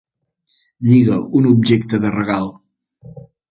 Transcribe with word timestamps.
Lliga 0.87 1.19
un 1.41 1.47
objecte 1.51 2.01
de 2.07 2.13
regal. 2.17 2.53